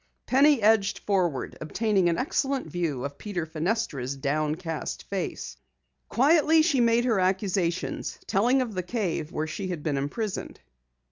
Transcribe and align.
Penny 0.25 0.63
edged 0.63 0.97
forward, 0.97 1.59
obtaining 1.61 2.09
an 2.09 2.17
excellent 2.17 2.65
view 2.65 3.05
of 3.05 3.19
Peter 3.19 3.45
Fenestra's 3.45 4.15
downcast 4.17 5.03
face. 5.11 5.57
Quietly 6.09 6.63
she 6.63 6.81
made 6.81 7.05
her 7.05 7.19
accusations, 7.19 8.17
telling 8.25 8.63
of 8.63 8.73
the 8.73 8.81
cave 8.81 9.31
where 9.31 9.45
she 9.45 9.67
had 9.67 9.83
been 9.83 9.97
imprisoned. 9.97 10.59